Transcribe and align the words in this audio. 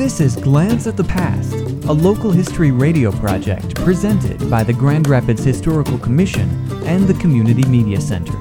This 0.00 0.18
is 0.18 0.34
Glance 0.34 0.86
at 0.86 0.96
the 0.96 1.04
Past, 1.04 1.52
a 1.52 1.92
local 1.92 2.30
history 2.30 2.70
radio 2.70 3.12
project 3.12 3.74
presented 3.74 4.48
by 4.48 4.64
the 4.64 4.72
Grand 4.72 5.06
Rapids 5.06 5.44
Historical 5.44 5.98
Commission 5.98 6.48
and 6.86 7.06
the 7.06 7.12
Community 7.20 7.68
Media 7.68 8.00
Center. 8.00 8.40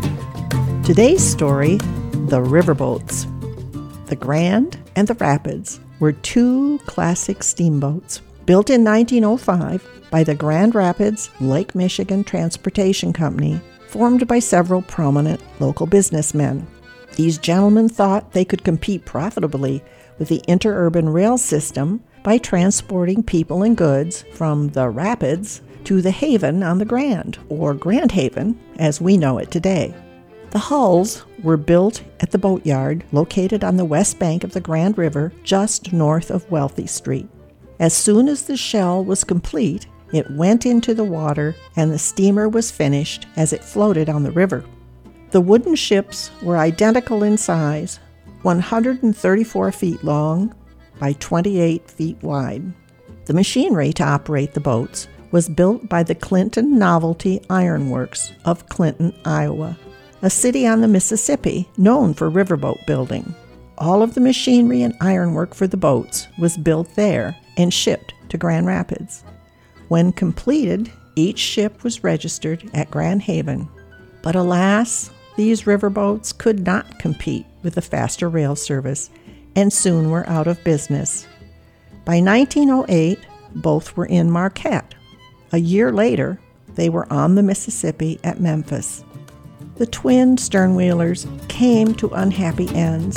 Today's 0.85 1.21
story 1.21 1.75
The 1.75 2.39
Riverboats. 2.39 3.25
The 4.07 4.15
Grand 4.15 4.79
and 4.95 5.05
the 5.05 5.15
Rapids 5.15 5.81
were 5.99 6.13
two 6.13 6.79
classic 6.85 7.43
steamboats 7.43 8.21
built 8.45 8.69
in 8.69 8.85
1905 8.85 9.85
by 10.11 10.23
the 10.23 10.35
Grand 10.35 10.75
Rapids 10.75 11.29
Lake 11.41 11.75
Michigan 11.75 12.23
Transportation 12.23 13.11
Company, 13.11 13.59
formed 13.89 14.25
by 14.29 14.39
several 14.39 14.81
prominent 14.83 15.41
local 15.59 15.87
businessmen. 15.87 16.65
These 17.15 17.37
gentlemen 17.37 17.89
thought 17.89 18.31
they 18.31 18.45
could 18.45 18.63
compete 18.63 19.05
profitably 19.05 19.83
with 20.17 20.29
the 20.29 20.41
interurban 20.47 21.13
rail 21.13 21.37
system 21.37 22.03
by 22.23 22.37
transporting 22.37 23.23
people 23.23 23.63
and 23.63 23.75
goods 23.75 24.23
from 24.33 24.69
the 24.69 24.89
Rapids 24.89 25.61
to 25.85 26.01
the 26.01 26.11
Haven 26.11 26.61
on 26.61 26.77
the 26.77 26.85
Grand, 26.85 27.37
or 27.49 27.73
Grand 27.73 28.11
Haven 28.11 28.59
as 28.77 29.01
we 29.01 29.17
know 29.17 29.37
it 29.37 29.49
today. 29.51 29.93
The 30.51 30.59
hulls 30.59 31.23
were 31.43 31.57
built 31.57 32.03
at 32.19 32.31
the 32.31 32.37
boatyard 32.37 33.03
located 33.11 33.63
on 33.63 33.77
the 33.77 33.85
west 33.85 34.19
bank 34.19 34.43
of 34.43 34.53
the 34.53 34.61
Grand 34.61 34.97
River 34.97 35.31
just 35.43 35.93
north 35.93 36.31
of 36.31 36.49
Wealthy 36.49 36.87
Street. 36.87 37.29
As 37.79 37.93
soon 37.93 38.27
as 38.27 38.43
the 38.43 38.57
shell 38.57 39.03
was 39.03 39.23
complete, 39.23 39.87
it 40.11 40.29
went 40.31 40.65
into 40.65 40.93
the 40.93 41.03
water 41.03 41.55
and 41.75 41.91
the 41.91 41.99
steamer 41.99 42.49
was 42.49 42.71
finished 42.71 43.27
as 43.35 43.53
it 43.53 43.63
floated 43.63 44.09
on 44.09 44.23
the 44.23 44.31
river. 44.31 44.65
The 45.31 45.41
wooden 45.41 45.75
ships 45.75 46.31
were 46.41 46.57
identical 46.57 47.21
in 47.23 47.37
size, 47.37 47.99
134 48.41 49.71
feet 49.71 50.03
long 50.03 50.55
by 50.99 51.13
28 51.13 51.89
feet 51.89 52.21
wide. 52.23 52.73
The 53.25 53.33
machinery 53.33 53.93
to 53.93 54.03
operate 54.03 54.55
the 54.55 54.59
boats 54.59 55.07
was 55.31 55.47
built 55.47 55.87
by 55.87 56.01
the 56.01 56.15
Clinton 56.15 56.79
Novelty 56.79 57.41
Iron 57.49 57.91
Works 57.91 58.33
of 58.45 58.67
Clinton, 58.69 59.13
Iowa, 59.23 59.77
a 60.23 60.31
city 60.31 60.65
on 60.65 60.81
the 60.81 60.87
Mississippi 60.87 61.69
known 61.77 62.15
for 62.15 62.31
riverboat 62.31 62.85
building. 62.87 63.35
All 63.77 64.01
of 64.01 64.15
the 64.15 64.21
machinery 64.21 64.81
and 64.81 64.95
ironwork 64.99 65.53
for 65.53 65.67
the 65.67 65.77
boats 65.77 66.27
was 66.39 66.57
built 66.57 66.95
there 66.95 67.37
and 67.55 67.71
shipped 67.71 68.13
to 68.29 68.37
Grand 68.37 68.65
Rapids. 68.65 69.23
When 69.89 70.11
completed, 70.11 70.91
each 71.15 71.37
ship 71.37 71.83
was 71.83 72.03
registered 72.03 72.67
at 72.73 72.89
Grand 72.89 73.21
Haven. 73.21 73.69
But 74.21 74.35
alas, 74.35 75.11
these 75.39 75.61
riverboats 75.61 76.37
could 76.37 76.65
not 76.65 76.99
compete 76.99 77.45
with 77.63 77.75
the 77.75 77.81
faster 77.81 78.27
rail 78.27 78.57
service 78.57 79.09
and 79.55 79.71
soon 79.71 80.11
were 80.11 80.27
out 80.27 80.47
of 80.47 80.61
business. 80.65 81.25
By 82.03 82.19
1908, 82.19 83.17
both 83.55 83.95
were 83.95 84.05
in 84.05 84.29
Marquette. 84.29 84.95
A 85.53 85.57
year 85.57 85.93
later, 85.93 86.41
they 86.75 86.89
were 86.89 87.07
on 87.09 87.35
the 87.35 87.41
Mississippi 87.41 88.19
at 88.21 88.41
Memphis. 88.41 89.05
The 89.77 89.85
twin 89.85 90.35
sternwheelers 90.35 91.25
came 91.47 91.95
to 91.95 92.09
unhappy 92.09 92.67
ends. 92.75 93.15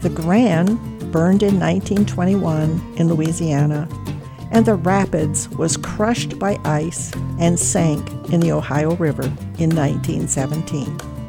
The 0.00 0.10
Grand 0.12 0.80
burned 1.12 1.44
in 1.44 1.60
1921 1.60 2.94
in 2.96 3.06
Louisiana, 3.06 3.88
and 4.50 4.66
the 4.66 4.74
Rapids 4.74 5.48
was 5.50 5.76
crushed 5.76 6.40
by 6.40 6.58
ice 6.64 7.12
and 7.38 7.56
sank 7.56 8.10
in 8.32 8.40
the 8.40 8.50
Ohio 8.50 8.96
River 8.96 9.26
in 9.60 9.70
1917. 9.70 11.21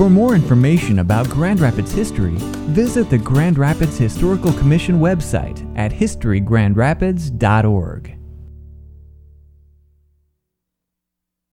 For 0.00 0.08
more 0.08 0.34
information 0.34 1.00
about 1.00 1.28
Grand 1.28 1.60
Rapids 1.60 1.92
history, 1.92 2.36
visit 2.72 3.10
the 3.10 3.18
Grand 3.18 3.58
Rapids 3.58 3.98
Historical 3.98 4.54
Commission 4.54 4.98
website 4.98 5.70
at 5.76 5.92
historygrandrapids.org. 5.92 8.19